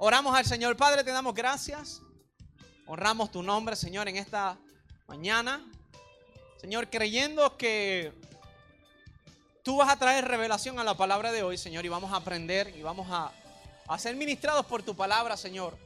[0.00, 0.76] Oramos al Señor.
[0.76, 2.02] Padre, te damos gracias.
[2.86, 4.56] Honramos tu nombre, Señor, en esta
[5.08, 5.60] mañana.
[6.60, 8.12] Señor, creyendo que
[9.64, 12.72] tú vas a traer revelación a la palabra de hoy, Señor, y vamos a aprender
[12.76, 13.32] y vamos a,
[13.88, 15.76] a ser ministrados por tu palabra, Señor.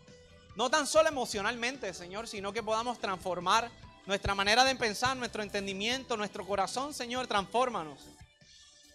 [0.56, 3.70] No tan solo emocionalmente, Señor, sino que podamos transformar
[4.04, 7.98] nuestra manera de pensar, nuestro entendimiento, nuestro corazón, Señor, transfórmanos.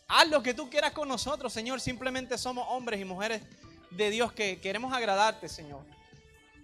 [0.08, 1.82] Haz lo que tú quieras con nosotros, Señor.
[1.82, 3.42] Simplemente somos hombres y mujeres
[3.92, 5.84] de Dios que queremos agradarte, Señor.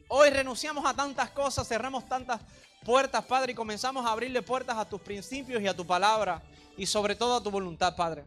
[0.07, 2.41] Hoy renunciamos a tantas cosas, cerramos tantas
[2.85, 6.41] puertas, Padre, y comenzamos a abrirle puertas a tus principios y a tu palabra
[6.77, 8.25] y sobre todo a tu voluntad, Padre.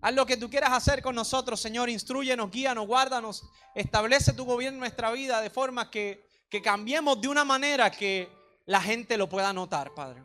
[0.00, 1.88] Haz lo que tú quieras hacer con nosotros, Señor.
[1.88, 3.42] Instruyenos, guíanos, guárdanos.
[3.74, 8.28] Establece tu gobierno en nuestra vida de forma que, que cambiemos de una manera que
[8.66, 10.22] la gente lo pueda notar, Padre.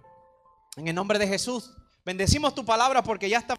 [0.75, 1.71] En el nombre de Jesús,
[2.03, 3.55] bendecimos tu palabra porque ya está.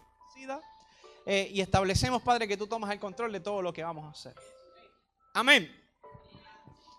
[1.25, 4.09] Eh, y establecemos, Padre, que tú tomas el control de todo lo que vamos a
[4.09, 4.35] hacer.
[5.33, 5.71] Amén.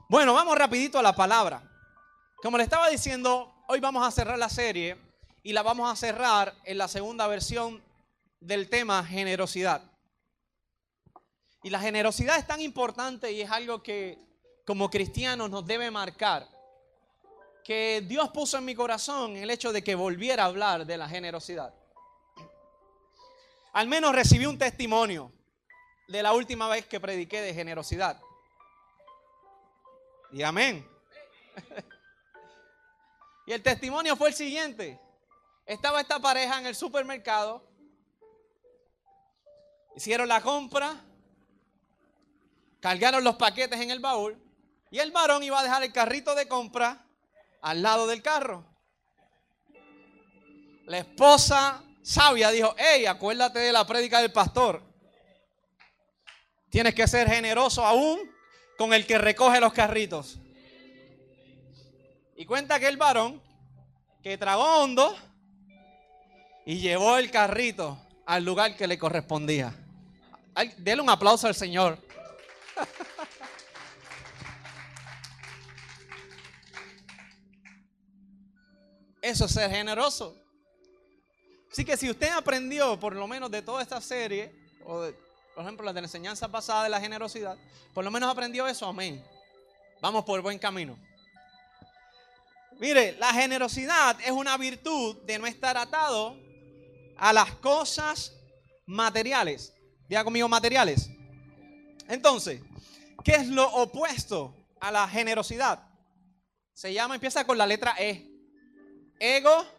[0.09, 1.63] Bueno, vamos rapidito a la palabra.
[2.43, 4.97] Como le estaba diciendo, hoy vamos a cerrar la serie
[5.43, 7.83] y la vamos a cerrar en la segunda versión
[8.41, 9.83] del tema generosidad.
[11.63, 14.19] Y la generosidad es tan importante y es algo que
[14.67, 16.49] como cristianos nos debe marcar.
[17.65, 21.09] Que Dios puso en mi corazón el hecho de que volviera a hablar de la
[21.09, 21.73] generosidad.
[23.73, 25.33] Al menos recibí un testimonio
[26.09, 28.21] de la última vez que prediqué de generosidad.
[30.31, 30.87] Y amén.
[33.47, 35.01] y el testimonio fue el siguiente.
[35.65, 37.67] Estaba esta pareja en el supermercado.
[39.97, 41.03] Hicieron la compra.
[42.81, 44.39] Cargaron los paquetes en el baúl.
[44.91, 47.07] Y el varón iba a dejar el carrito de compra
[47.63, 48.67] al lado del carro.
[50.85, 54.83] La esposa sabia dijo, hey, acuérdate de la prédica del pastor.
[56.71, 58.19] Tienes que ser generoso aún
[58.77, 60.39] con el que recoge los carritos.
[62.35, 63.41] Y cuenta que el varón
[64.23, 65.17] que tragó hondo
[66.65, 69.75] y llevó el carrito al lugar que le correspondía.
[70.79, 71.99] Dele un aplauso al Señor.
[79.23, 80.42] Eso es ser generoso.
[81.73, 85.15] Así que si usted aprendió por lo menos de toda esta serie, o de,
[85.55, 87.57] por ejemplo la de la enseñanza pasada de la generosidad,
[87.95, 89.25] por lo menos aprendió eso, amén.
[90.03, 90.99] Vamos por buen camino.
[92.79, 96.37] Mire, la generosidad es una virtud de no estar atado
[97.17, 98.35] a las cosas
[98.85, 99.73] materiales.
[100.09, 101.09] Diga conmigo materiales.
[102.07, 102.61] Entonces,
[103.25, 105.89] ¿qué es lo opuesto a la generosidad?
[106.75, 108.29] Se llama, empieza con la letra E.
[109.19, 109.73] Egoísmo.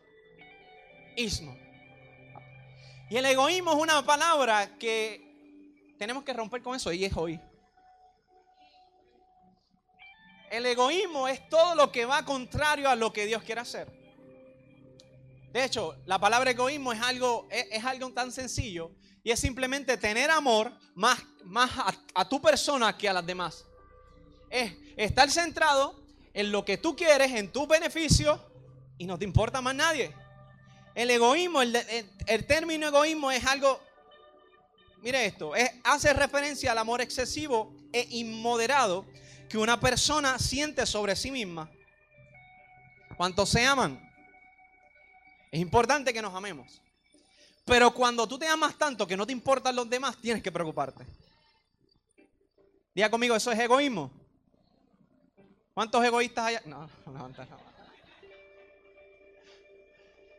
[3.13, 7.39] Y el egoísmo es una palabra que tenemos que romper con eso y es hoy.
[10.49, 13.87] El egoísmo es todo lo que va contrario a lo que Dios quiere hacer.
[15.51, 18.89] De hecho, la palabra egoísmo es algo, es, algo tan sencillo
[19.23, 23.63] y es simplemente tener amor más, más a, a tu persona que a las demás.
[24.49, 26.03] Es estar centrado
[26.33, 28.43] en lo que tú quieres, en tu beneficio
[28.97, 30.22] y no te importa más nadie.
[30.95, 33.81] El egoísmo, el, término egoísmo es algo,
[35.01, 39.05] mire esto, hace referencia al amor excesivo e inmoderado
[39.49, 41.69] que una persona siente sobre sí misma.
[43.17, 43.99] ¿Cuántos se aman?
[45.51, 46.81] Es importante que nos amemos.
[47.65, 51.05] Pero cuando tú te amas tanto que no te importan los demás, tienes que preocuparte.
[52.93, 54.11] Diga conmigo, eso es egoísmo.
[55.73, 56.57] ¿Cuántos egoístas hay?
[56.65, 57.72] No, no, no, no.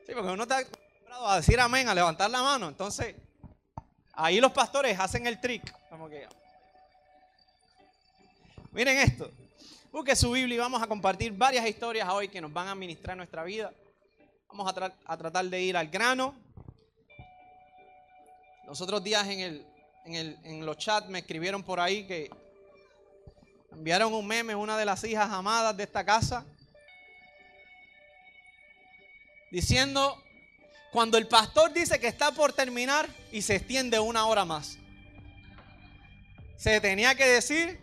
[0.07, 2.69] Sí, porque uno está acostumbrado a decir amén, a levantar la mano.
[2.69, 3.15] Entonces,
[4.13, 5.75] ahí los pastores hacen el trick.
[8.73, 9.31] Miren esto.
[9.91, 13.17] Busque su Biblia y vamos a compartir varias historias hoy que nos van a administrar
[13.17, 13.73] nuestra vida.
[14.49, 16.35] Vamos a, a tratar de ir al grano.
[18.67, 19.67] Los otros días en, el,
[20.05, 22.31] en, el, en los chats me escribieron por ahí que
[23.73, 26.45] enviaron un meme, una de las hijas amadas de esta casa
[29.55, 30.21] diciendo,
[30.91, 34.79] cuando el pastor dice que está por terminar y se extiende una hora más.
[36.57, 37.79] Se tenía que decir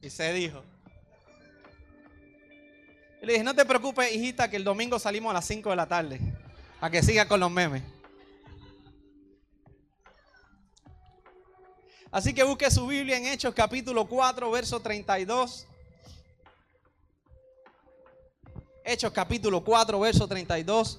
[0.00, 0.64] y se dijo.
[3.20, 5.86] Le dije, no te preocupes, hijita, que el domingo salimos a las 5 de la
[5.86, 6.20] tarde.
[6.80, 7.84] Para que siga con los memes.
[12.10, 15.68] Así que busque su Biblia en Hechos capítulo 4, verso 32.
[18.84, 20.98] Hechos capítulo 4, verso 32.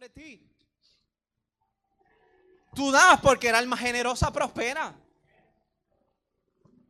[0.00, 0.40] Sobre ti.
[2.74, 4.94] Tú das porque el alma generosa prospera.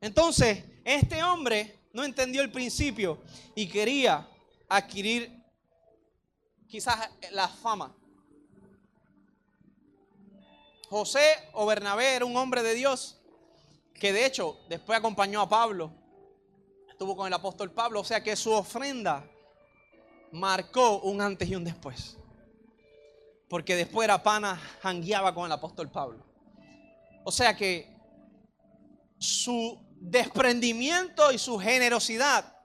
[0.00, 3.20] Entonces, este hombre no entendió el principio
[3.56, 4.28] y quería
[4.68, 5.42] adquirir
[6.68, 7.92] quizás la fama.
[10.88, 13.20] José o Bernabé era un hombre de Dios
[13.94, 15.92] que de hecho después acompañó a Pablo,
[16.88, 19.28] estuvo con el apóstol Pablo, o sea que su ofrenda
[20.30, 22.19] marcó un antes y un después.
[23.50, 26.24] Porque después era pana, jangueaba con el apóstol Pablo.
[27.24, 27.92] O sea que
[29.18, 32.56] su desprendimiento y su generosidad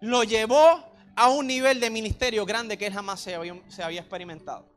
[0.00, 0.84] lo llevó
[1.16, 4.68] a un nivel de ministerio grande que él jamás se había, experimentado.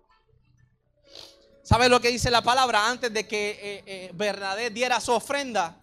[1.62, 2.90] ¿Sabe lo que dice la palabra?
[2.90, 5.78] Antes de que eh, eh diera su ofrenda,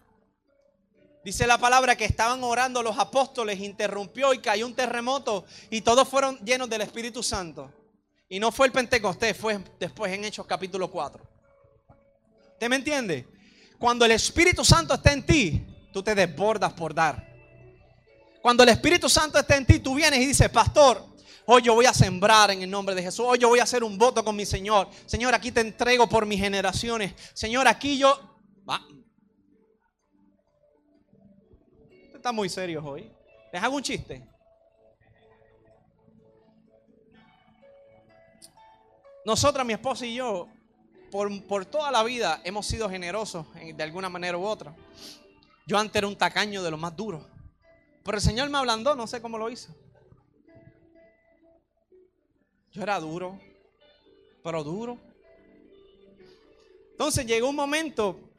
[1.23, 6.07] dice la palabra que estaban orando los apóstoles, interrumpió y cayó un terremoto y todos
[6.07, 7.71] fueron llenos del Espíritu Santo.
[8.29, 11.23] Y no fue el Pentecostés, fue después en Hechos capítulo 4.
[12.53, 13.27] ¿Usted me entiende?
[13.79, 17.25] Cuando el Espíritu Santo está en ti, tú te desbordas por dar.
[18.41, 21.05] Cuando el Espíritu Santo está en ti, tú vienes y dices, pastor,
[21.45, 23.25] hoy yo voy a sembrar en el nombre de Jesús.
[23.27, 24.89] Hoy yo voy a hacer un voto con mi Señor.
[25.05, 27.13] Señor, aquí te entrego por mis generaciones.
[27.33, 28.19] Señor, aquí yo...
[28.69, 28.81] Va.
[32.13, 33.09] está muy serio hoy.
[33.53, 34.27] ¿Les hago un chiste?
[39.27, 40.47] Nosotras, mi esposa y yo,
[41.11, 44.73] por, toda la vida hemos sido generosos de alguna manera u otra.
[45.65, 47.27] Yo antes era un tacaño de lo más duro.
[48.05, 49.75] Pero el Señor me ablandó, no sé cómo lo hizo.
[52.71, 53.37] Yo era duro,
[54.41, 54.97] pero duro.
[56.91, 58.31] Entonces llegó un momento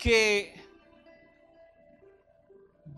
[0.00, 0.67] que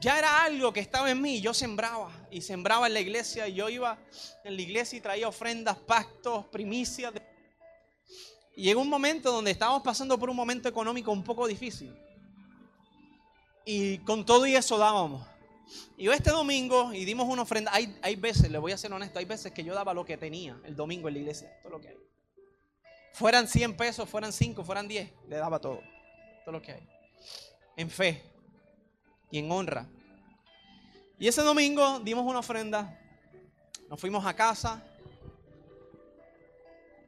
[0.00, 1.40] ya era algo que estaba en mí.
[1.40, 3.46] Yo sembraba y sembraba en la iglesia.
[3.48, 3.98] Y yo iba
[4.44, 7.12] en la iglesia y traía ofrendas, pactos, primicias.
[8.56, 11.94] Y llegó un momento donde estábamos pasando por un momento económico un poco difícil.
[13.64, 15.26] Y con todo y eso dábamos.
[15.96, 17.70] Y este domingo, y dimos una ofrenda.
[17.72, 20.16] Hay, hay veces, le voy a ser honesto, hay veces que yo daba lo que
[20.16, 21.52] tenía el domingo en la iglesia.
[21.62, 21.96] Todo lo que hay.
[23.12, 25.82] Fueran 100 pesos, fueran 5, fueran 10, le daba todo.
[26.44, 26.88] Todo lo que hay.
[27.76, 28.30] En fe
[29.30, 29.86] y en honra.
[31.18, 32.98] Y ese domingo dimos una ofrenda.
[33.88, 34.82] Nos fuimos a casa.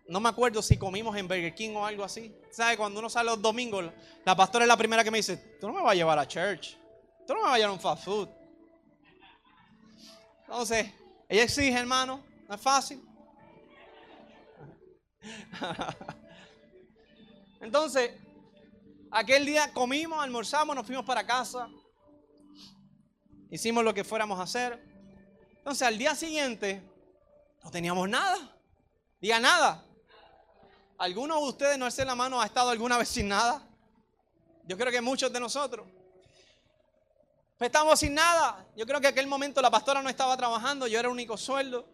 [0.07, 2.35] No me acuerdo si comimos en Burger King o algo así.
[2.51, 2.77] ¿Sabe?
[2.77, 3.91] Cuando uno sale los domingos,
[4.25, 6.29] la pastora es la primera que me dice, tú no me vas a llevar a
[6.29, 6.77] church.
[7.27, 8.29] Tú no me vas a llevar a un fast food.
[10.43, 10.93] Entonces,
[11.29, 12.23] ella exige, hermano.
[12.49, 13.03] No es fácil.
[17.61, 18.11] Entonces,
[19.11, 21.71] aquel día comimos, almorzamos, nos fuimos para casa.
[23.53, 24.83] Hicimos lo que fuéramos a hacer.
[25.59, 26.83] Entonces, al día siguiente,
[27.63, 28.39] no teníamos nada.
[29.21, 29.85] Diga nada.
[30.97, 33.63] ¿Alguno de ustedes, no hace la mano, ha estado alguna vez sin nada?
[34.65, 35.87] Yo creo que muchos de nosotros.
[37.59, 38.67] Pues estamos sin nada.
[38.75, 41.37] Yo creo que en aquel momento la pastora no estaba trabajando, yo era el único
[41.37, 41.87] sueldo.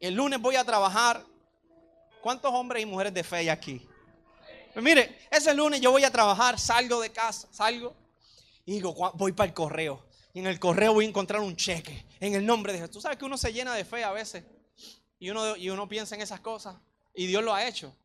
[0.00, 1.24] El lunes voy a trabajar.
[2.20, 3.88] ¿Cuántos hombres y mujeres de fe hay aquí?
[4.76, 7.96] Pues mire, ese lunes yo voy a trabajar, salgo de casa, salgo
[8.66, 10.04] y digo, voy para el correo.
[10.34, 12.92] Y en el correo voy a encontrar un cheque en el nombre de Jesús.
[12.92, 14.44] Tú sabes que uno se llena de fe a veces.
[15.18, 16.76] Y uno, y uno piensa en esas cosas.
[17.14, 17.96] Y Dios lo ha hecho.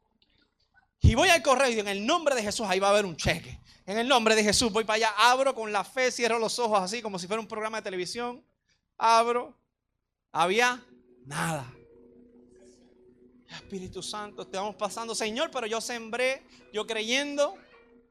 [1.01, 3.05] Y voy al correo y digo, en el nombre de Jesús, ahí va a haber
[3.05, 3.59] un cheque.
[3.85, 6.79] En el nombre de Jesús, voy para allá, abro con la fe, cierro los ojos
[6.79, 8.41] así como si fuera un programa de televisión.
[8.97, 9.57] Abro.
[10.31, 10.81] Había
[11.25, 11.69] nada.
[13.55, 17.57] Espíritu Santo, estamos pasando, Señor, pero yo sembré, yo creyendo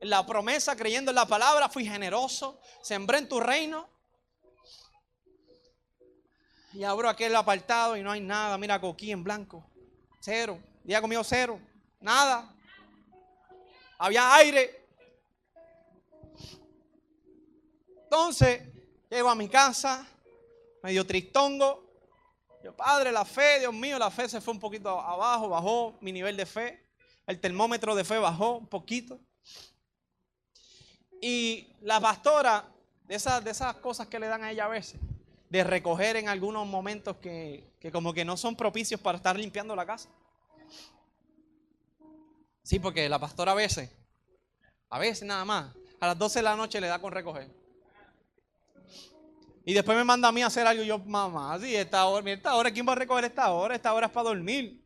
[0.01, 3.89] en la promesa, creyendo en la palabra, fui generoso, sembré en tu reino.
[6.73, 8.57] Y abro aquel apartado y no hay nada.
[8.57, 9.67] Mira, aquí en blanco.
[10.21, 10.63] Cero.
[10.85, 11.61] Día conmigo cero.
[12.01, 12.55] Nada.
[13.99, 14.87] Había aire.
[18.05, 18.63] Entonces,
[19.11, 20.07] llego a mi casa,
[20.83, 21.90] medio tristongo.
[22.63, 26.13] Yo, padre, la fe, Dios mío, la fe se fue un poquito abajo, bajó mi
[26.13, 26.87] nivel de fe.
[27.27, 29.19] El termómetro de fe bajó un poquito.
[31.23, 32.65] Y la pastora,
[33.05, 35.01] de esas, de esas cosas que le dan a ella a veces,
[35.49, 39.85] de recoger en algunos momentos que, como que no son propicios para estar limpiando la
[39.85, 40.09] casa.
[42.63, 43.91] Sí, porque la pastora a veces,
[44.91, 47.49] a veces nada más, a las 12 de la noche le da con recoger.
[49.71, 52.29] Y después me manda a mí a hacer algo y yo, mamá, sí, esta hora,
[52.33, 53.77] esta hora, ¿quién va a recoger esta hora?
[53.77, 54.85] Esta hora es para dormir.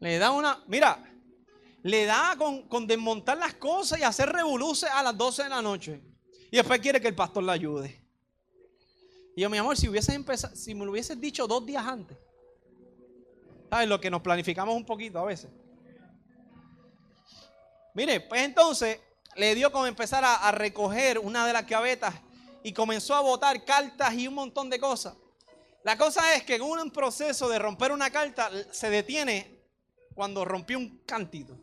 [0.00, 1.06] Le da una, mira,
[1.82, 6.00] le da con, desmontar las cosas y hacer revoluciones a las 12 de la noche.
[6.50, 8.02] Y después quiere que el pastor la ayude.
[9.36, 12.16] Y yo, mi amor, si, hubieses empezado, si me lo hubieses dicho dos días antes.
[13.68, 13.86] ¿Sabes?
[13.86, 15.50] Lo que nos planificamos un poquito a veces.
[17.92, 19.00] Mire, pues entonces
[19.36, 22.14] le dio como empezar a, recoger una de las gavetas
[22.62, 25.14] y comenzó a botar cartas y un montón de cosas.
[25.84, 29.62] La cosa es que en un proceso de romper una carta se detiene
[30.14, 31.56] cuando rompió un cantito.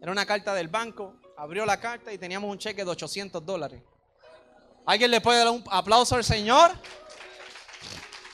[0.00, 3.82] Era una carta del banco, abrió la carta y teníamos un cheque de 800 dólares.
[4.86, 6.70] ¿Alguien le puede dar un aplauso al Señor?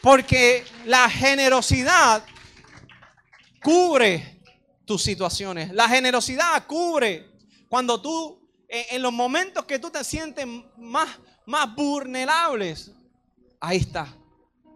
[0.02, 2.24] Porque la generosidad
[3.62, 4.42] cubre
[4.84, 5.72] tus situaciones.
[5.72, 7.29] La generosidad cubre
[7.70, 11.08] cuando tú, en los momentos que tú te sientes más,
[11.46, 12.92] más vulnerables,
[13.60, 14.14] ahí está,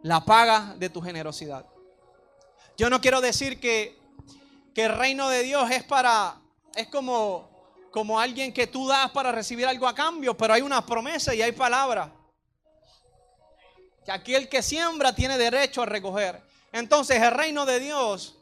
[0.03, 1.67] la paga de tu generosidad.
[2.79, 3.99] Yo no quiero decir que,
[4.75, 6.41] que el reino de Dios es para,
[6.75, 7.53] es como
[7.95, 11.41] como alguien que tú das para recibir algo a cambio, pero hay una promesa y
[11.41, 12.13] hay palabra.
[14.05, 16.43] Que aquel que siembra tiene derecho a recoger.
[16.73, 18.37] Entonces el reino de Dios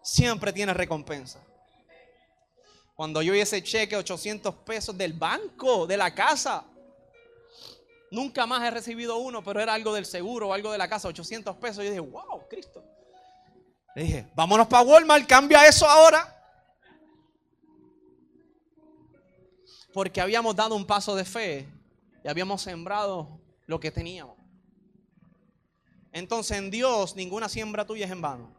[0.00, 1.43] siempre tiene recompensa.
[2.94, 6.64] Cuando yo vi ese cheque 800 pesos del banco, de la casa,
[8.10, 11.08] nunca más he recibido uno, pero era algo del seguro o algo de la casa,
[11.08, 11.78] 800 pesos.
[11.78, 12.84] Yo dije, wow, Cristo.
[13.96, 16.34] Le dije, vámonos para Walmart, cambia eso ahora.
[19.94, 21.68] porque habíamos dado un paso de fe
[22.24, 24.36] y habíamos sembrado lo que teníamos.
[26.12, 28.52] Entonces en Dios ninguna siembra tuya es en vano.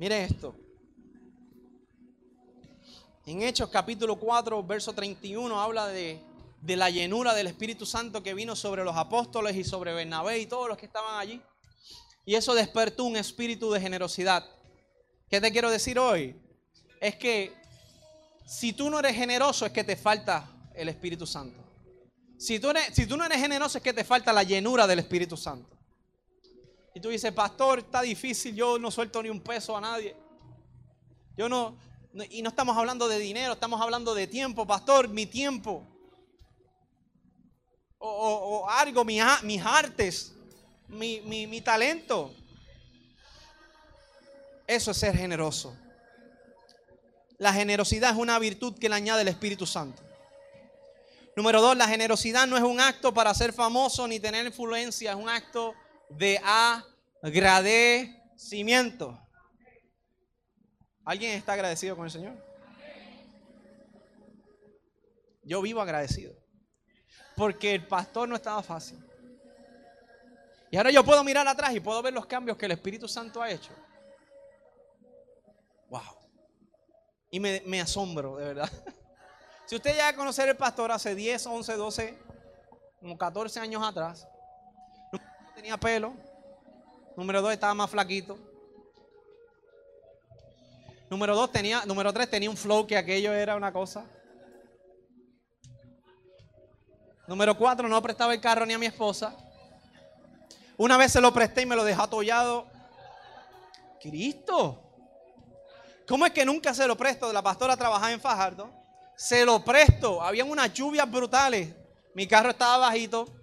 [0.00, 0.54] Mire esto.
[3.26, 6.18] En Hechos capítulo 4, verso 31 habla de,
[6.62, 10.46] de la llenura del Espíritu Santo que vino sobre los apóstoles y sobre Bernabé y
[10.46, 11.42] todos los que estaban allí.
[12.24, 14.42] Y eso despertó un espíritu de generosidad.
[15.28, 16.34] ¿Qué te quiero decir hoy?
[16.98, 17.52] Es que
[18.46, 21.62] si tú no eres generoso es que te falta el Espíritu Santo.
[22.38, 25.36] Si tú, si tú no eres generoso es que te falta la llenura del Espíritu
[25.36, 25.79] Santo.
[26.94, 30.16] Y tú dices, pastor, está difícil, yo no suelto ni un peso a nadie.
[31.36, 31.76] Yo no,
[32.30, 35.86] y no estamos hablando de dinero, estamos hablando de tiempo, pastor, mi tiempo.
[37.98, 40.34] O, algo, mis, mis artes
[40.90, 42.34] mi, talento.
[44.66, 45.76] Eso es ser generoso.
[47.38, 50.02] La generosidad es una virtud que le añade el Espíritu Santo.
[51.36, 55.16] Número dos, la generosidad no es un acto para ser famoso ni tener influencia, es
[55.16, 55.74] un acto
[56.10, 56.40] de
[57.22, 59.18] agradecimiento.
[61.04, 62.34] ¿Alguien está agradecido con el Señor?
[65.42, 66.34] Yo vivo agradecido.
[67.36, 69.02] Porque el pastor no estaba fácil.
[70.70, 73.42] Y ahora yo puedo mirar atrás y puedo ver los cambios que el Espíritu Santo
[73.42, 73.72] ha hecho.
[75.88, 76.02] Wow.
[77.30, 78.70] Y me, asombro, de verdad.
[79.66, 82.18] Si usted llega a conocer al pastor hace 10, 11, 12,
[82.98, 84.26] como 14 años atrás,
[85.60, 86.14] tenía pelo.
[87.18, 88.38] Número 2 estaba más flaquito.
[91.10, 94.06] Número 2 tenía, número 3 tenía un flow que aquello era una cosa.
[97.26, 99.36] Número 4 no prestaba el carro ni a mi esposa.
[100.78, 102.66] Una vez se lo presté y me lo dejó atollado.
[104.00, 104.82] Cristo.
[106.08, 107.30] ¿Cómo es que nunca se lo presto?
[107.34, 108.70] La pastora trabajaba en Fajardo.
[109.14, 110.22] Se lo presto.
[110.22, 111.68] Habían unas lluvias brutales.
[112.14, 113.39] Mi carro estaba bajito.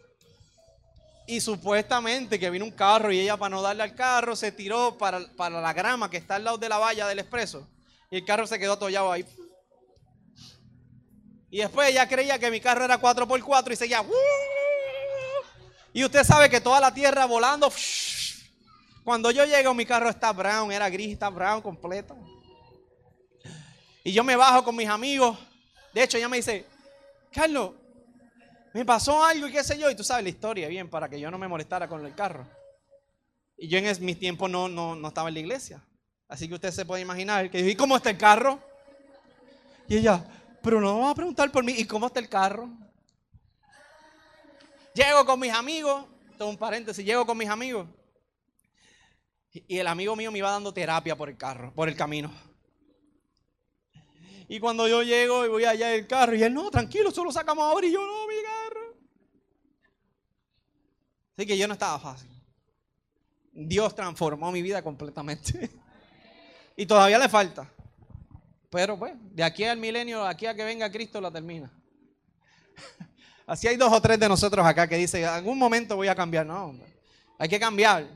[1.27, 4.97] Y supuestamente que vino un carro y ella para no darle al carro se tiró
[4.97, 7.67] para, para la grama que está al lado de la valla del expreso.
[8.09, 9.25] Y el carro se quedó atollado ahí.
[11.49, 14.05] Y después ella creía que mi carro era 4x4 y seguía...
[15.93, 17.71] Y usted sabe que toda la tierra volando.
[19.03, 22.15] Cuando yo llego, mi carro está brown, era gris, está brown completo.
[24.03, 25.37] Y yo me bajo con mis amigos.
[25.93, 26.65] De hecho, ella me dice,
[27.31, 27.71] Carlos,
[28.77, 29.89] me pasó algo y qué sé yo.
[29.89, 32.45] Y tú sabes la historia bien, para que yo no me molestara con el carro.
[33.57, 35.83] Y yo en mi tiempo no, no, no estaba en la iglesia.
[36.27, 38.59] Así que usted se puede imaginar que ¿y cómo está el carro?
[39.87, 40.23] Y ella,
[40.61, 42.69] pero no vamos a preguntar por mí, ¿y cómo está el carro?
[44.93, 46.05] Llego con mis amigos,
[46.37, 47.87] todo un paréntesis, llego con mis amigos.
[49.53, 52.31] Y el amigo mío me iba dando terapia por el carro, por el camino.
[54.47, 57.31] Y cuando yo llego y voy allá en el carro, y él, no, tranquilo, solo
[57.31, 58.56] sacamos ahora, y yo, no, mi carro.
[61.37, 62.27] Así que yo no estaba fácil.
[63.53, 65.69] Dios transformó mi vida completamente.
[66.75, 67.71] y todavía le falta.
[68.71, 71.71] Pero pues, de aquí al milenio, aquí a que venga Cristo, la termina.
[73.45, 76.15] Así hay dos o tres de nosotros acá que dicen, en algún momento voy a
[76.15, 76.43] cambiar.
[76.43, 76.75] No,
[77.37, 78.07] hay que cambiar.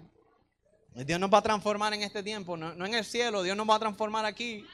[0.95, 3.75] Dios nos va a transformar en este tiempo, no, en el cielo, Dios nos va
[3.75, 4.65] a transformar aquí.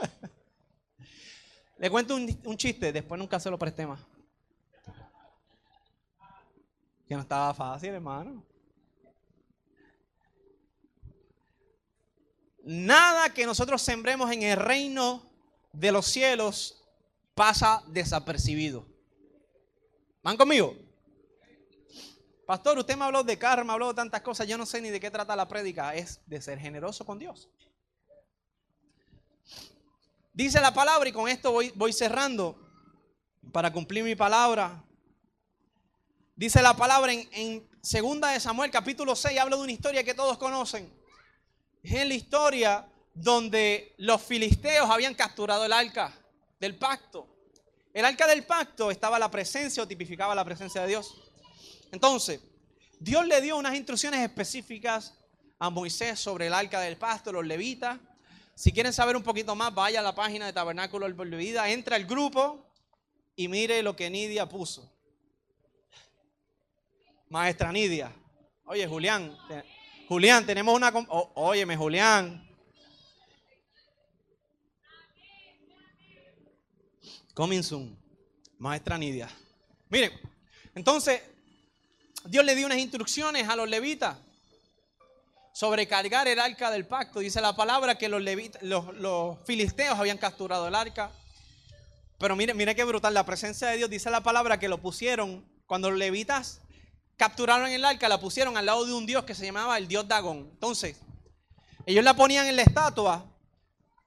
[1.78, 4.00] Le cuento un, un chiste, después nunca se lo presté más.
[7.06, 8.44] Que no estaba fácil, hermano.
[12.64, 15.22] Nada que nosotros sembremos en el reino
[15.72, 16.84] de los cielos
[17.34, 18.84] pasa desapercibido.
[20.22, 20.74] ¿Van conmigo?
[22.46, 24.90] Pastor, usted me habló de karma, me habló de tantas cosas, yo no sé ni
[24.90, 27.48] de qué trata la prédica, es de ser generoso con Dios.
[30.32, 32.56] Dice la palabra y con esto voy, voy cerrando
[33.52, 34.82] para cumplir mi palabra.
[36.36, 40.12] Dice la palabra en, en segunda de Samuel capítulo 6, habla de una historia que
[40.12, 40.92] todos conocen.
[41.82, 46.12] Es la historia donde los filisteos habían capturado el arca
[46.60, 47.26] del pacto.
[47.94, 51.14] El arca del pacto estaba la presencia o tipificaba la presencia de Dios.
[51.90, 52.42] Entonces,
[53.00, 55.14] Dios le dio unas instrucciones específicas
[55.58, 57.98] a Moisés sobre el arca del pacto, los levitas.
[58.54, 61.96] Si quieren saber un poquito más, vaya a la página de Tabernáculo del Vida, entra
[61.96, 62.70] al grupo
[63.34, 64.95] y mire lo que Nidia puso.
[67.28, 68.12] Maestra Nidia.
[68.64, 69.36] Oye, Julián,
[70.08, 70.92] Julián, tenemos una...
[71.34, 72.46] óyeme, Julián.
[77.34, 77.98] Coming soon.
[78.58, 79.28] Maestra Nidia.
[79.88, 80.12] Miren,
[80.74, 81.20] entonces,
[82.24, 84.16] Dios le dio unas instrucciones a los levitas
[85.52, 87.20] sobre cargar el arca del pacto.
[87.20, 88.22] Dice la palabra que los,
[88.62, 91.10] los, los filisteos habían capturado el arca.
[92.18, 95.44] Pero mire, mire qué brutal, la presencia de Dios dice la palabra que lo pusieron
[95.66, 96.60] cuando los levitas
[97.16, 100.06] capturaron el arca, la pusieron al lado de un dios que se llamaba el dios
[100.06, 100.48] Dagón.
[100.52, 100.96] Entonces,
[101.86, 103.24] ellos la ponían en la estatua,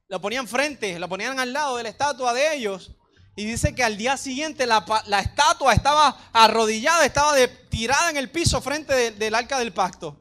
[0.07, 2.91] la ponían frente, la ponían al lado de la estatua de ellos.
[3.35, 4.83] Y dice que al día siguiente la,
[5.21, 7.35] estatua estaba arrodillada, estaba
[7.69, 10.17] tirada en el piso frente del arca del pacto.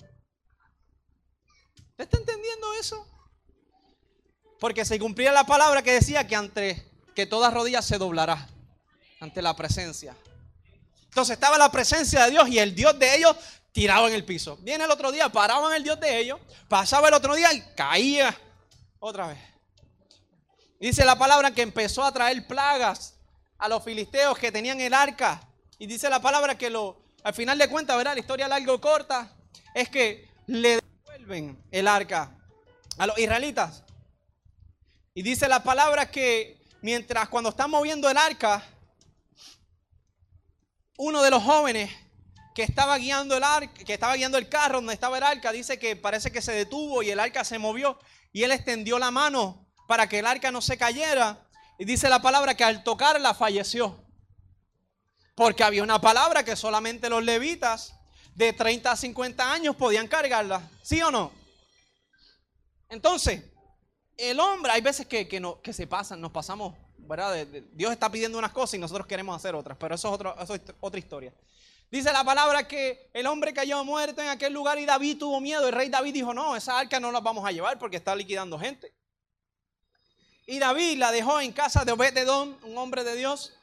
[1.90, 3.04] ¿Usted está entendiendo eso?
[4.60, 8.48] Porque se cumplía la palabra que decía que ante que toda rodilla se doblará
[9.18, 10.16] ante la presencia.
[11.18, 13.36] Entonces estaba la presencia de Dios y el Dios de ellos
[13.72, 14.56] tirado en el piso.
[14.58, 16.38] Viene el otro día, paraban el Dios de ellos,
[16.68, 18.40] pasaba el otro día y caía
[19.00, 19.38] otra vez.
[20.78, 23.18] Dice la palabra que empezó a traer plagas
[23.58, 25.40] a los filisteos que tenían el arca.
[25.76, 28.14] Y dice la palabra que lo, al final de cuentas, ¿verdad?
[28.14, 29.34] La historia larga o corta
[29.74, 32.30] es que le devuelven el arca
[32.96, 33.82] a los israelitas.
[35.14, 38.64] Y dice la palabra que mientras cuando están moviendo el arca,
[40.98, 41.90] uno de los jóvenes
[42.54, 45.94] que estaba guiando el arca, estaba guiando el carro donde estaba el arca, dice que
[45.94, 47.98] parece que se detuvo y el arca se movió
[48.32, 51.46] y él extendió la mano para que el arca no se cayera
[51.78, 54.04] y dice la palabra que al tocarla falleció.
[55.36, 57.94] Porque había una palabra que solamente los levitas
[58.34, 60.68] de 30 a 50 años podían cargarla.
[60.82, 61.30] ¿Sí o no?
[62.88, 63.44] Entonces,
[64.16, 66.74] el hombre, hay veces que, que, no, que se pasan, nos pasamos
[67.72, 70.14] Dios está pidiendo unas cosas y nosotros queremos hacer otras, pero eso
[70.54, 71.32] es, otra historia.
[71.90, 75.66] Dice la palabra que el hombre cayó muerto en aquel lugar y David tuvo miedo.
[75.66, 78.58] El rey David dijo, no, esa arca no la vamos a llevar porque está liquidando
[78.58, 78.92] gente.
[80.46, 83.54] Y David la dejó en casa de Obededón, un hombre de Dios.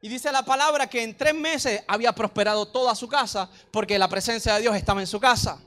[0.00, 4.08] Y dice la palabra que en tres meses había prosperado toda su casa porque la
[4.08, 5.60] presencia de Dios estaba en su casa.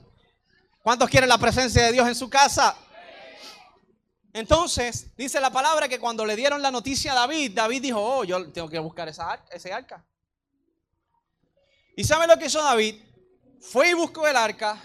[0.82, 2.78] ¿Cuántos quieren la presencia de Dios en su casa?
[4.34, 8.24] Entonces, dice la palabra que cuando le dieron la noticia a David, David dijo, oh,
[8.24, 10.06] yo tengo que buscar esa ese arca.
[11.96, 12.96] ¿Y sabe lo que hizo David?
[13.60, 14.82] Fue y buscó el arca.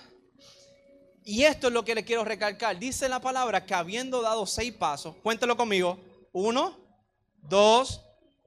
[1.24, 2.78] Y esto es lo que le quiero recalcar.
[2.78, 5.98] Dice la palabra que habiendo dado seis pasos, cuéntelo conmigo.
[6.32, 6.78] Uno,
[7.36, 8.00] dos,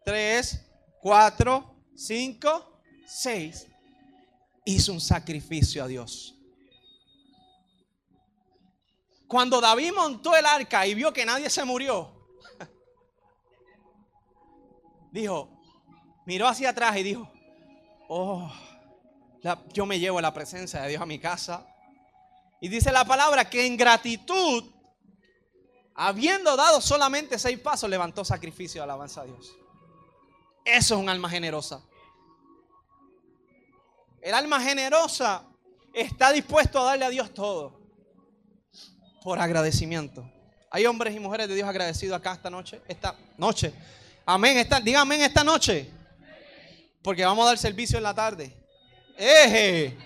[0.03, 0.59] tres,
[1.01, 3.67] cuatro, cinco, seis.
[4.65, 6.36] Hizo un sacrificio a Dios.
[9.27, 12.09] Cuando David montó el arca y vio que nadie se murió,
[15.11, 15.49] dijo,
[16.25, 17.29] miró hacia atrás y dijo,
[18.07, 18.49] oh,
[19.73, 21.67] yo me llevo la presencia de Dios a mi casa.
[22.61, 24.63] Y dice la palabra que en gratitud,
[25.93, 29.53] habiendo dado solamente seis pasos, levantó sacrificio de alabanza a Dios.
[30.63, 31.81] Eso es un alma generosa.
[34.21, 35.43] El alma generosa
[35.93, 37.76] está dispuesto a darle a Dios todo
[39.23, 40.29] por agradecimiento.
[40.69, 42.81] Hay hombres y mujeres de Dios agradecidos acá esta noche.
[42.87, 43.73] Esta noche.
[44.25, 44.57] Amén.
[44.57, 45.89] Esta, diga amén esta noche.
[47.01, 48.53] Porque vamos a dar servicio en la tarde.
[49.17, 49.97] Eje.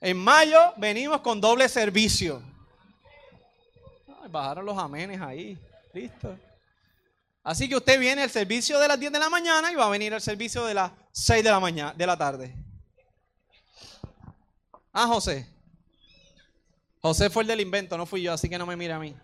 [0.00, 2.42] En mayo venimos con doble servicio.
[4.28, 5.58] bajaron los amenes ahí.
[5.92, 6.38] Listo.
[7.42, 9.88] Así que usted viene al servicio de las 10 de la mañana y va a
[9.88, 12.54] venir al servicio de las 6 de la mañana, de la tarde.
[14.92, 15.55] Ah, José.
[17.06, 19.14] José fue el del invento, no fui yo, así que no me mire a mí.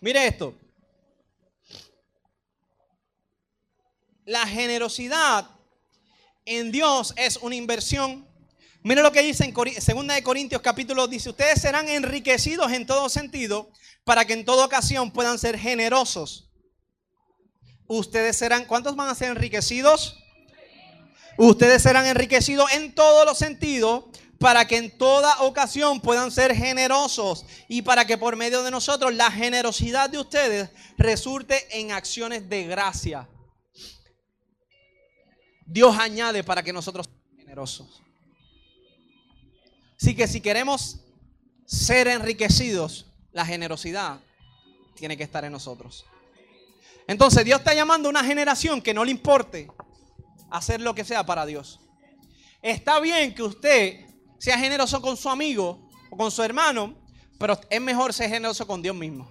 [0.00, 0.54] Mire esto.
[4.24, 5.50] La generosidad
[6.44, 8.28] en Dios es una inversión.
[8.84, 13.08] Mire lo que dice en 2 de Corintios capítulo dice, ustedes serán enriquecidos en todo
[13.08, 13.72] sentido
[14.04, 16.48] para que en toda ocasión puedan ser generosos.
[17.88, 20.16] Ustedes serán, ¿cuántos van a ser enriquecidos?
[21.38, 24.04] Ustedes serán enriquecidos en todos los sentidos
[24.38, 29.12] para que en toda ocasión puedan ser generosos y para que por medio de nosotros
[29.14, 33.28] la generosidad de ustedes resulte en acciones de gracia.
[35.66, 38.02] Dios añade para que nosotros seamos generosos.
[40.00, 41.00] Así que si queremos
[41.66, 44.20] ser enriquecidos, la generosidad
[44.94, 46.06] tiene que estar en nosotros.
[47.08, 49.68] Entonces Dios está llamando a una generación que no le importe
[50.50, 51.80] hacer lo que sea para Dios.
[52.62, 54.07] Está bien que usted
[54.38, 56.94] sea generoso con su amigo o con su hermano,
[57.38, 59.30] pero es mejor ser generoso con Dios mismo.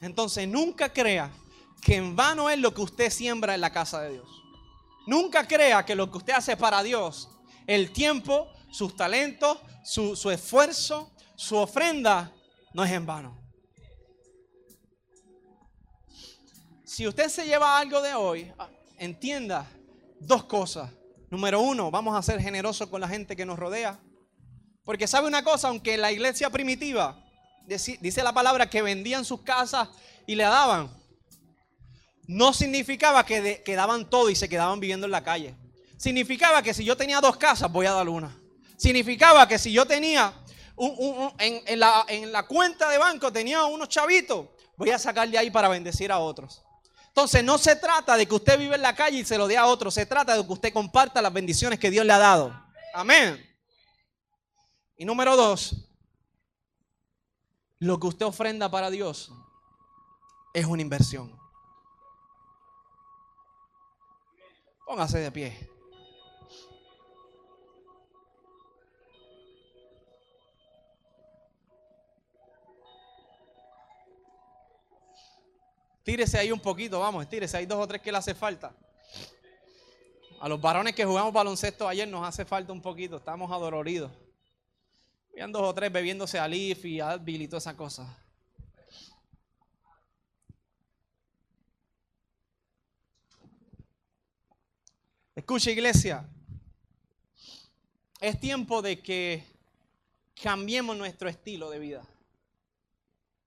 [0.00, 1.30] Entonces nunca crea
[1.82, 4.28] que en vano es lo que usted siembra en la casa de Dios.
[5.06, 7.28] Nunca crea que lo que usted hace para Dios,
[7.66, 12.32] el tiempo, sus talentos, su, su esfuerzo, su ofrenda,
[12.72, 13.38] no es en vano.
[16.84, 19.66] Si usted se lleva algo de hoy, ah, entienda
[20.20, 20.90] dos cosas.
[21.30, 23.98] Número uno, vamos a ser generosos con la gente que nos rodea.
[24.84, 27.24] Porque sabe una cosa, aunque la iglesia primitiva
[27.66, 29.88] dice la palabra que vendían sus casas
[30.26, 30.90] y le daban,
[32.26, 35.54] no significaba que quedaban todo y se quedaban viviendo en la calle.
[35.96, 38.36] Significaba que si yo tenía dos casas, voy a dar una.
[38.76, 40.32] Significaba que si yo tenía
[41.38, 44.46] en, la, en la cuenta de banco, tenía unos chavitos,
[44.76, 46.62] voy a sacar de ahí para bendecir a otros.
[47.10, 49.56] Entonces no se trata de que usted vive en la calle y se lo dé
[49.56, 52.54] a otro, se trata de que usted comparta las bendiciones que Dios le ha dado.
[52.94, 53.44] Amén.
[54.96, 55.74] Y número dos,
[57.78, 59.32] lo que usted ofrenda para Dios
[60.54, 61.36] es una inversión.
[64.86, 65.70] Póngase de pie.
[76.10, 77.56] Tírese ahí un poquito, vamos, tírese.
[77.56, 78.74] Hay dos o tres que le hace falta.
[80.40, 84.10] A los varones que jugamos baloncesto ayer nos hace falta un poquito, estamos adoloridos.
[85.30, 88.18] Habían dos o tres bebiéndose Alif y Advil y toda esa cosa.
[95.36, 96.28] Escucha iglesia,
[98.18, 99.44] es tiempo de que
[100.42, 102.02] cambiemos nuestro estilo de vida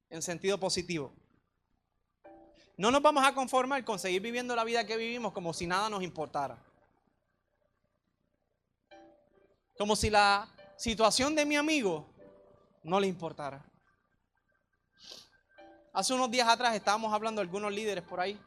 [0.10, 1.14] en sentido positivo.
[2.76, 5.90] No nos vamos a conformar con seguir viviendo la vida que vivimos como si nada
[5.90, 6.58] nos importara.
[9.78, 12.08] Como si la situación de mi amigo
[12.84, 13.64] no le importara.
[15.94, 18.40] Hace unos días atrás estábamos hablando de algunos líderes por ahí.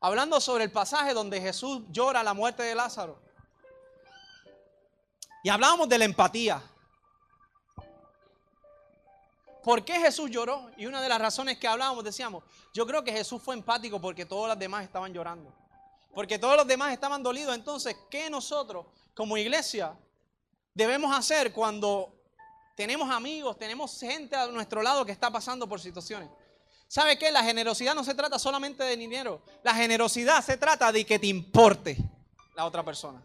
[0.00, 3.22] Hablando sobre el pasaje donde Jesús llora la muerte de Lázaro.
[5.44, 6.60] Y hablábamos de la empatía.
[9.62, 10.70] ¿Por qué Jesús lloró?
[10.76, 12.42] Y una de las razones que hablábamos, decíamos,
[12.74, 15.54] yo creo que Jesús fue empático porque todos los demás estaban llorando.
[16.14, 17.54] Porque todos los demás estaban dolidos.
[17.54, 19.96] Entonces, ¿qué nosotros como iglesia
[20.74, 22.12] debemos hacer cuando
[22.74, 26.28] tenemos amigos, tenemos gente a nuestro lado que está pasando por situaciones?
[26.88, 27.30] ¿Sabe qué?
[27.30, 29.42] La generosidad no se trata solamente de dinero.
[29.62, 31.96] La generosidad se trata de que te importe
[32.54, 33.24] la otra persona.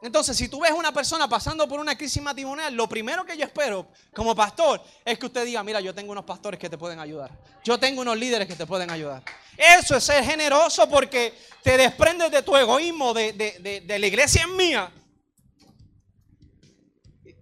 [0.00, 3.44] Entonces, si tú ves una persona pasando por una crisis matrimonial, lo primero que yo
[3.44, 7.00] espero como pastor es que usted diga, mira, yo tengo unos pastores que te pueden
[7.00, 7.30] ayudar.
[7.64, 9.24] Yo tengo unos líderes que te pueden ayudar.
[9.56, 11.34] Eso es ser generoso porque
[11.64, 14.92] te desprendes de tu egoísmo, de, la iglesia es mía.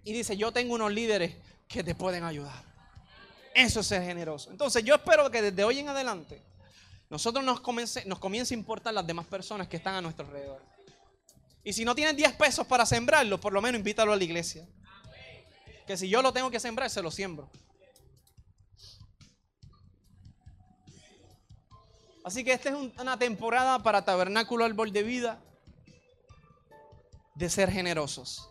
[0.02, 1.36] Y dice, yo tengo unos líderes
[1.68, 2.64] que te pueden ayudar.
[3.54, 4.50] Eso es ser generoso.
[4.50, 6.42] Entonces, yo espero que desde hoy en adelante
[7.11, 10.75] nosotros nos comience, nos comience a importar las demás personas que están a nuestro alrededor.
[11.66, 14.68] Y si no tienen 10 pesos para sembrarlo, por lo menos invítalo a la iglesia.
[15.84, 17.50] Que si yo lo tengo que sembrar, se lo siembro.
[22.22, 25.42] Así que esta es una temporada para Tabernáculo Árbol de Vida
[27.34, 28.48] de ser generosos.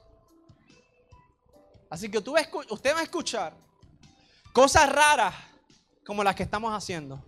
[1.89, 3.55] Así que usted va a escuchar
[4.51, 5.33] cosas raras
[6.05, 7.23] como las que estamos haciendo.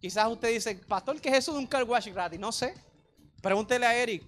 [0.00, 2.40] Quizás usted dice, pastor, ¿qué es eso de un car wash gratis?
[2.40, 2.74] No sé.
[3.44, 4.24] Pregúntele a Eric.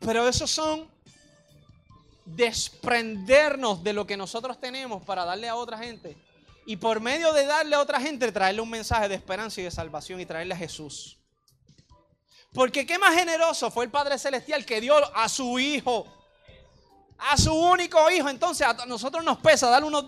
[0.00, 0.86] Pero esos son
[2.26, 6.14] desprendernos de lo que nosotros tenemos para darle a otra gente.
[6.66, 9.70] Y por medio de darle a otra gente, traerle un mensaje de esperanza y de
[9.70, 11.16] salvación y traerle a Jesús.
[12.52, 16.06] Porque qué más generoso fue el Padre Celestial que dio a su Hijo,
[17.16, 18.28] a su único Hijo.
[18.28, 20.06] Entonces a nosotros nos pesa darle unos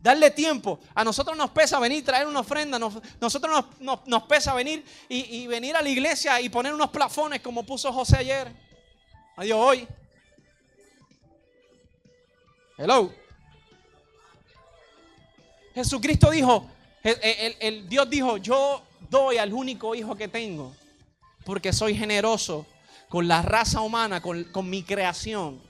[0.00, 0.80] darle tiempo.
[0.94, 2.78] A nosotros nos pesa venir traer una ofrenda.
[2.78, 7.92] nosotros nos, pesa venir y, venir a la iglesia y poner unos plafones como puso
[7.92, 8.52] José ayer.
[9.36, 9.88] Adiós hoy.
[12.76, 13.12] Hello.
[15.74, 16.66] Jesucristo dijo,
[17.02, 20.74] el, Dios dijo, yo doy al único hijo que tengo
[21.44, 22.66] porque soy generoso
[23.08, 25.60] con la raza humana, con mi creación.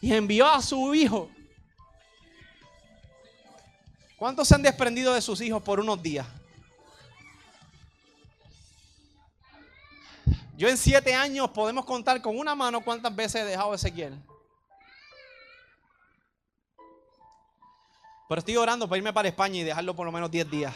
[0.00, 1.30] Y envió a su hijo.
[4.20, 6.26] ¿Cuántos se han desprendido de sus hijos por unos días?
[10.58, 14.22] Yo en siete años podemos contar con una mano cuántas veces he dejado Ezequiel.
[18.28, 20.74] Pero estoy orando para irme para España y dejarlo por lo menos 10 días.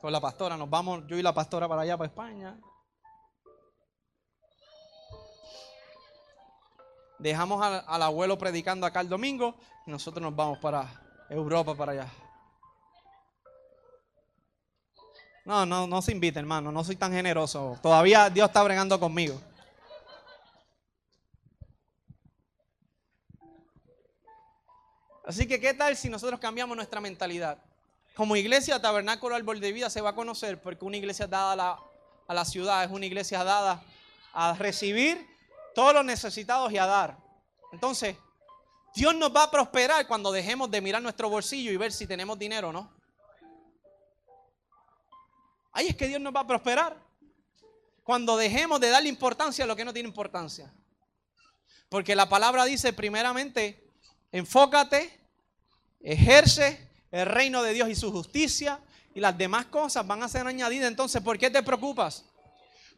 [0.00, 0.56] Con la pastora.
[0.56, 2.56] Nos vamos, yo y la pastora para allá, para España.
[7.18, 9.56] Dejamos al, abuelo predicando acá el domingo
[9.88, 12.23] y nosotros nos vamos para Europa, para allá.
[15.44, 16.72] No, no, no se invite, hermano.
[16.72, 17.78] No soy tan generoso.
[17.82, 19.40] Todavía Dios está bregando conmigo.
[25.26, 27.58] Así que, ¿qué tal si nosotros cambiamos nuestra mentalidad?
[28.14, 31.56] Como iglesia, Tabernáculo Árbol de Vida se va a conocer porque una iglesia dada a
[31.56, 31.80] la,
[32.28, 33.82] a la ciudad es una iglesia dada
[34.32, 35.26] a recibir
[35.74, 37.18] todos los necesitados y a dar.
[37.72, 38.16] Entonces,
[38.94, 42.38] Dios nos va a prosperar cuando dejemos de mirar nuestro bolsillo y ver si tenemos
[42.38, 43.03] dinero o no.
[45.74, 46.96] Ahí es que Dios nos va a prosperar.
[48.02, 50.72] Cuando dejemos de darle importancia a lo que no tiene importancia.
[51.90, 53.84] Porque la palabra dice primeramente,
[54.34, 55.16] Enfócate,
[56.00, 58.80] ejerce el reino de Dios y su justicia
[59.14, 60.88] y las demás cosas van a ser añadidas.
[60.88, 62.24] Entonces, ¿por qué te preocupas?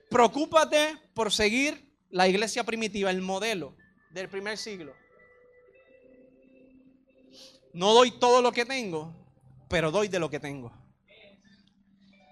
[0.09, 3.77] Preocúpate por seguir la iglesia primitiva, el modelo
[4.13, 4.95] del primer siglo.
[7.75, 9.15] No doy todo lo que tengo,
[9.69, 10.73] pero doy de lo que tengo.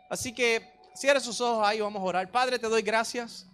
[0.09, 2.30] Así que cierre sus ojos ahí, vamos a orar.
[2.30, 3.46] Padre, te doy gracias.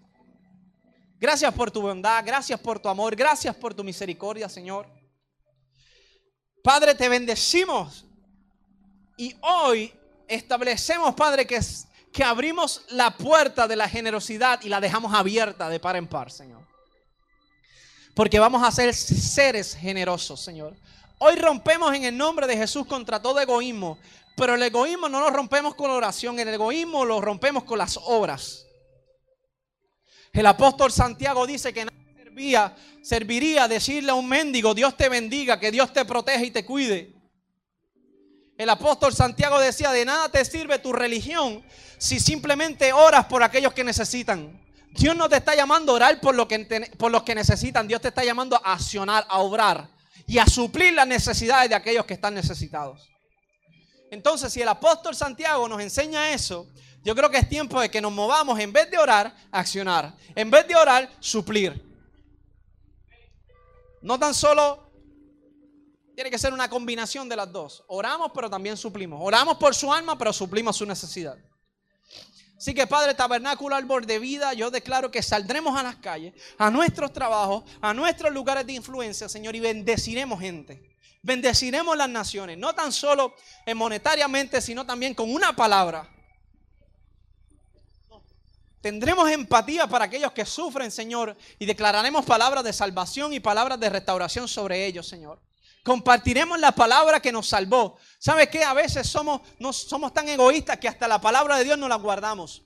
[1.19, 4.87] Gracias por tu bondad, gracias por tu amor, gracias por tu misericordia, Señor.
[6.63, 8.07] Padre, te bendecimos.
[9.19, 9.93] Y hoy
[10.27, 11.61] establecemos, Padre, que,
[12.11, 16.31] que abrimos la puerta de la generosidad y la dejamos abierta de par en par,
[16.31, 16.67] Señor.
[18.15, 20.75] Porque vamos a ser seres generosos, Señor.
[21.19, 23.99] Hoy rompemos en el nombre de Jesús contra todo egoísmo.
[24.41, 27.99] Pero el egoísmo no lo rompemos con la oración, el egoísmo lo rompemos con las
[28.03, 28.65] obras.
[30.33, 31.87] El apóstol Santiago dice que
[33.03, 37.13] serviría decirle a un mendigo, Dios te bendiga, que Dios te proteja y te cuide.
[38.57, 41.63] El apóstol Santiago decía, de nada te sirve tu religión
[41.99, 44.59] si simplemente oras por aquellos que necesitan.
[44.93, 48.01] Dios no te está llamando a orar por, lo que, por los que necesitan, Dios
[48.01, 49.91] te está llamando a accionar, a obrar
[50.27, 53.10] y a suplir las necesidades de aquellos que están necesitados.
[54.11, 56.67] Entonces, si el apóstol Santiago nos enseña eso,
[57.03, 60.15] yo creo que es tiempo de que nos movamos en vez de orar, accionar.
[60.35, 61.83] En vez de orar, suplir.
[64.03, 64.91] No tan solo
[66.15, 67.85] tiene que ser una combinación de las dos.
[67.87, 69.21] Oramos, pero también suplimos.
[69.23, 71.39] Oramos por su alma, pero suplimos su necesidad.
[72.59, 76.71] Así que Padre Tabernáculo Árbol de Vida, yo declaro que saldremos a las calles, a
[76.71, 80.90] nuestros trabajos, a nuestros lugares de influencia, Señor, y bendeciremos gente.
[81.23, 83.35] Bendeciremos las naciones, no tan solo
[83.75, 86.09] monetariamente, sino también con una palabra.
[88.81, 93.91] Tendremos empatía para aquellos que sufren, Señor, y declararemos palabras de salvación y palabras de
[93.91, 95.39] restauración sobre ellos, Señor.
[95.83, 97.99] Compartiremos la palabra que nos salvó.
[98.19, 98.65] ¿Sabe qué?
[98.65, 101.97] A veces somos, no, somos tan egoístas que hasta la palabra de Dios no la
[101.97, 102.63] guardamos.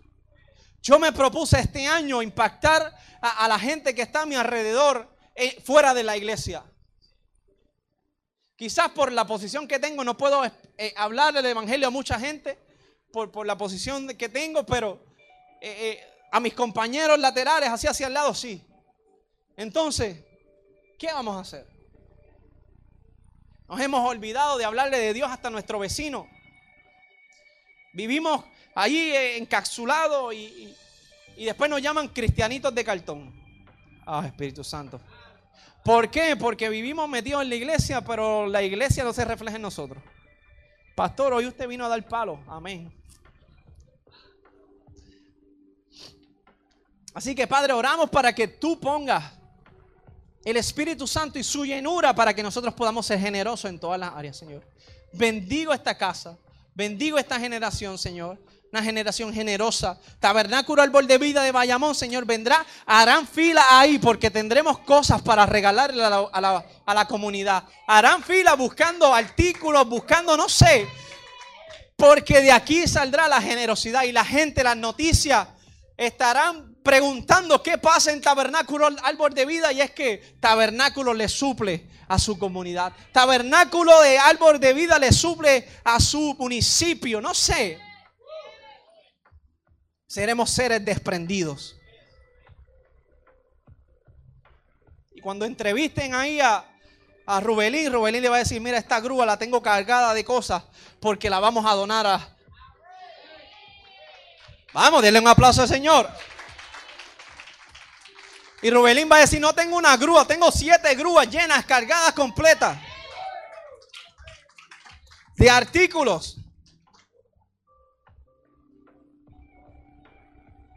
[0.82, 5.60] Yo me propuse este año impactar a, la gente que está a mi alrededor eh,
[5.64, 6.62] fuera de la iglesia.
[8.56, 12.56] Quizás por la posición que tengo no puedo eh, hablar del evangelio a mucha gente,
[13.10, 15.04] por, por la posición que tengo, pero
[15.60, 18.64] eh, eh, a mis compañeros laterales, así hacia el lado, sí.
[19.56, 20.24] Entonces,
[20.98, 21.66] ¿qué vamos a hacer?
[23.68, 26.28] Nos hemos olvidado de hablarle de Dios hasta nuestro vecino.
[27.92, 28.44] Vivimos
[28.74, 30.74] allí encapsulados y,
[31.36, 33.32] y, después nos llaman cristianitos de cartón.
[34.06, 35.00] Ah, Espíritu Santo.
[35.84, 36.34] ¿Por qué?
[36.34, 40.02] Porque vivimos metidos en la iglesia, pero la iglesia no se refleja en nosotros.
[40.94, 42.40] Pastor, hoy usted vino a dar palo.
[42.48, 42.90] Amén.
[47.12, 49.32] Así que Padre, oramos para que tú pongas
[50.42, 54.14] el Espíritu Santo y su llenura para que nosotros podamos ser generosos en todas las
[54.14, 54.64] áreas, Señor.
[55.12, 56.38] Bendigo esta casa,
[56.74, 58.38] bendigo esta generación, Señor.
[58.74, 60.00] Una generación generosa.
[60.18, 62.66] Tabernáculo Árbol de Vida de Bayamón, Señor, vendrá.
[62.86, 67.62] Harán fila ahí porque tendremos cosas para regalarle a la, a la- a la comunidad.
[67.86, 70.88] Harán fila buscando artículos, buscando, no sé.
[71.94, 75.46] Porque de aquí saldrá la generosidad y la gente, las noticias,
[75.96, 81.88] estarán preguntando qué pasa en Tabernáculo Árbol de Vida y es que Tabernáculo le suple
[82.08, 82.92] a su comunidad.
[83.12, 87.78] Tabernáculo de Árbol de Vida le suple a su municipio, no sé.
[90.14, 91.74] Seremos seres desprendidos.
[95.12, 96.64] Y cuando entrevisten ahí a,
[97.26, 100.62] a Rubelín, Rubelín le va a decir, mira, esta grúa la tengo cargada de cosas
[101.00, 102.36] porque la vamos a donar a...
[104.72, 106.08] Vamos, denle un aplauso al Señor.
[108.62, 112.78] Y Rubelín va a decir, no tengo una grúa, tengo siete grúas llenas, cargadas, completas.
[115.34, 116.43] De artículos.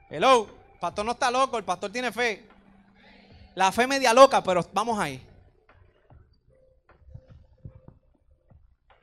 [0.10, 2.46] Hello, el pastor no está loco, el pastor tiene fe.
[3.56, 5.22] La fe media loca, pero vamos ahí.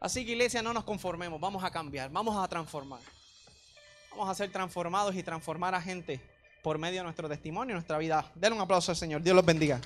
[0.01, 3.01] Así que iglesia, no nos conformemos, vamos a cambiar, vamos a transformar.
[4.11, 6.21] Vamos a ser transformados y transformar a gente
[6.63, 8.31] por medio de nuestro testimonio y nuestra vida.
[8.35, 9.23] Denle un aplauso al Señor.
[9.23, 9.81] Dios los bendiga.